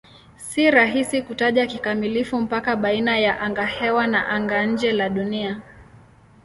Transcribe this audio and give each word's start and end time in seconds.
Si 0.37 0.71
rahisi 0.71 1.21
kutaja 1.21 1.67
kikamilifu 1.67 2.39
mpaka 2.41 2.75
baina 2.75 3.19
ya 3.19 3.39
angahewa 3.41 4.07
na 4.07 4.27
anga-nje 4.27 4.91
la 4.91 5.09
Dunia. 5.09 5.61